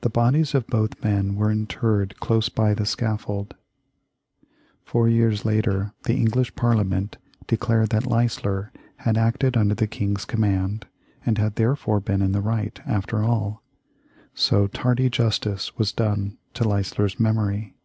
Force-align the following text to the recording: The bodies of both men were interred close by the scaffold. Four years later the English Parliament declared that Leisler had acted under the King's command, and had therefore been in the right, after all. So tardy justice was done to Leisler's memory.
The 0.00 0.08
bodies 0.08 0.54
of 0.54 0.66
both 0.66 1.04
men 1.04 1.34
were 1.34 1.50
interred 1.50 2.18
close 2.20 2.48
by 2.48 2.72
the 2.72 2.86
scaffold. 2.86 3.54
Four 4.82 5.10
years 5.10 5.44
later 5.44 5.92
the 6.04 6.14
English 6.14 6.54
Parliament 6.54 7.18
declared 7.46 7.90
that 7.90 8.06
Leisler 8.06 8.72
had 9.00 9.18
acted 9.18 9.54
under 9.54 9.74
the 9.74 9.86
King's 9.86 10.24
command, 10.24 10.86
and 11.26 11.36
had 11.36 11.56
therefore 11.56 12.00
been 12.00 12.22
in 12.22 12.32
the 12.32 12.40
right, 12.40 12.80
after 12.86 13.22
all. 13.22 13.62
So 14.32 14.68
tardy 14.68 15.10
justice 15.10 15.76
was 15.76 15.92
done 15.92 16.38
to 16.54 16.66
Leisler's 16.66 17.20
memory. 17.20 17.76